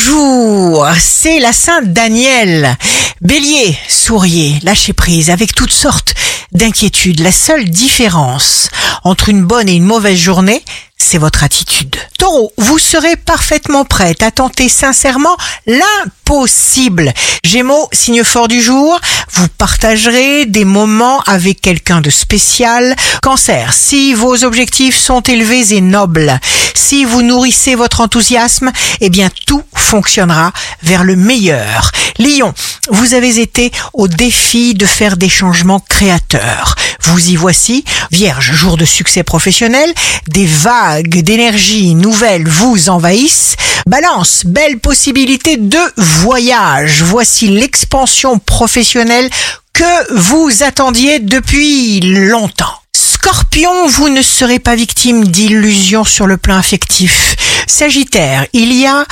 bonjour, 0.00 0.86
c'est 0.98 1.40
la 1.40 1.52
Sainte 1.52 1.92
Danielle. 1.92 2.76
Bélier, 3.20 3.76
souriez, 3.88 4.58
lâchez 4.62 4.92
prise 4.92 5.30
avec 5.30 5.54
toutes 5.54 5.72
sortes 5.72 6.14
d'inquiétudes. 6.52 7.20
La 7.20 7.32
seule 7.32 7.68
différence 7.68 8.70
entre 9.04 9.28
une 9.28 9.44
bonne 9.44 9.68
et 9.68 9.74
une 9.74 9.84
mauvaise 9.84 10.18
journée, 10.18 10.62
c'est 11.00 11.18
votre 11.18 11.42
attitude. 11.42 11.96
Taureau, 12.18 12.52
vous 12.58 12.78
serez 12.78 13.16
parfaitement 13.16 13.84
prête 13.84 14.22
à 14.22 14.30
tenter 14.30 14.68
sincèrement 14.68 15.36
l'impossible. 15.66 17.12
Gémeaux, 17.42 17.88
signe 17.92 18.22
fort 18.22 18.48
du 18.48 18.60
jour, 18.60 19.00
vous 19.32 19.48
partagerez 19.48 20.44
des 20.46 20.64
moments 20.64 21.20
avec 21.22 21.60
quelqu'un 21.60 22.00
de 22.00 22.10
spécial. 22.10 22.94
Cancer, 23.22 23.72
si 23.72 24.14
vos 24.14 24.44
objectifs 24.44 24.96
sont 24.96 25.22
élevés 25.22 25.74
et 25.74 25.80
nobles, 25.80 26.38
si 26.74 27.04
vous 27.04 27.22
nourrissez 27.22 27.74
votre 27.74 28.00
enthousiasme, 28.00 28.70
eh 29.00 29.10
bien 29.10 29.30
tout 29.46 29.62
fonctionnera 29.74 30.52
vers 30.82 31.04
le 31.04 31.16
meilleur. 31.16 31.90
Lion, 32.18 32.52
vous 32.90 33.14
avez 33.14 33.40
été 33.40 33.72
au 33.94 34.06
défi 34.06 34.74
de 34.74 34.86
faire 34.86 35.16
des 35.16 35.28
changements 35.28 35.80
créateurs. 35.80 36.76
Vous 37.02 37.30
y 37.30 37.36
voici, 37.36 37.84
Vierge, 38.10 38.52
jour 38.52 38.76
de 38.76 38.84
succès 38.84 39.22
professionnel, 39.22 39.92
des 40.28 40.46
vagues 40.46 41.22
d'énergie 41.22 41.94
nouvelles 41.94 42.48
vous 42.48 42.88
envahissent. 42.88 43.56
Balance, 43.86 44.42
belle 44.44 44.78
possibilité 44.78 45.56
de 45.56 45.78
voyage. 45.96 47.02
Voici 47.02 47.48
l'expansion 47.48 48.38
professionnelle 48.38 49.28
que 49.72 50.14
vous 50.14 50.62
attendiez 50.62 51.18
depuis 51.18 52.00
longtemps. 52.00 52.74
Scorpion, 52.92 53.86
vous 53.88 54.08
ne 54.08 54.22
serez 54.22 54.58
pas 54.58 54.74
victime 54.74 55.26
d'illusions 55.26 56.04
sur 56.04 56.26
le 56.26 56.36
plan 56.36 56.56
affectif. 56.56 57.36
Sagittaire, 57.66 58.46
il 58.52 58.72
y 58.72 58.86
a 58.86 59.04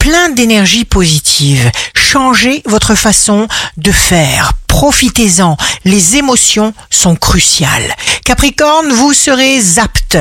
plein 0.00 0.30
d'énergie 0.30 0.86
positive. 0.86 1.70
Changez 1.94 2.62
votre 2.64 2.94
façon 2.96 3.46
de 3.76 3.92
faire. 3.92 4.54
Profitez-en. 4.66 5.56
Les 5.84 6.16
émotions 6.16 6.72
sont 6.88 7.16
cruciales. 7.16 7.94
Capricorne, 8.24 8.90
vous 8.92 9.12
serez 9.12 9.60
apte 9.76 10.16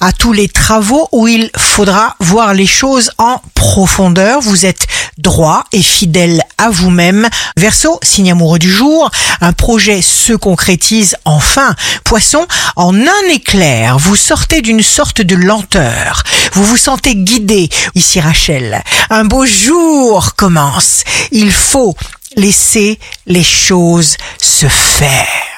à 0.00 0.12
tous 0.12 0.32
les 0.32 0.48
travaux 0.48 1.08
où 1.10 1.26
il 1.26 1.50
faudra 1.56 2.14
voir 2.20 2.54
les 2.54 2.66
choses 2.66 3.10
en 3.18 3.40
profondeur. 3.54 4.40
Vous 4.40 4.66
êtes 4.66 4.86
droit 5.18 5.64
et 5.72 5.82
fidèle 5.82 6.42
à 6.58 6.70
vous-même. 6.70 7.28
Verseau, 7.56 7.98
signe 8.02 8.32
amoureux 8.32 8.58
du 8.58 8.70
jour, 8.70 9.10
un 9.40 9.52
projet 9.52 10.02
se 10.02 10.32
concrétise 10.34 11.16
enfin. 11.24 11.74
Poisson, 12.04 12.46
en 12.76 12.94
un 12.94 13.28
éclair, 13.30 13.98
vous 13.98 14.16
sortez 14.16 14.60
d'une 14.60 14.82
sorte 14.82 15.22
de 15.22 15.34
lenteur. 15.34 16.22
Vous 16.54 16.64
vous 16.64 16.76
sentez 16.76 17.16
guidé. 17.16 17.68
Ici 17.96 18.20
Rachel, 18.20 18.82
un 19.10 19.24
beau 19.24 19.44
jour 19.44 20.36
commence. 20.36 21.02
Il 21.32 21.50
faut 21.50 21.96
laisser 22.36 22.98
les 23.26 23.42
choses 23.42 24.16
se 24.40 24.68
faire. 24.68 25.53